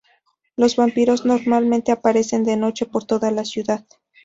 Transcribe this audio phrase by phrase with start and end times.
[0.55, 3.85] Los vampiros normalmente aparecen de noche por toda la ciudad.